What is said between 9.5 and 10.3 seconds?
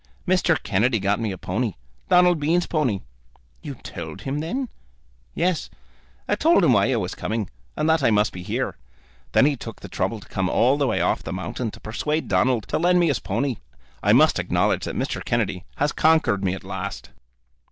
took the trouble to